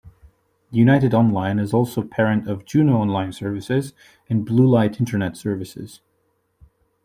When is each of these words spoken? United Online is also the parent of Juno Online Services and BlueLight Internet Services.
United 0.71 1.13
Online 1.13 1.59
is 1.59 1.75
also 1.75 2.01
the 2.01 2.07
parent 2.07 2.49
of 2.49 2.65
Juno 2.65 2.93
Online 2.93 3.31
Services 3.31 3.93
and 4.27 4.47
BlueLight 4.47 4.99
Internet 4.99 5.37
Services. 5.37 6.01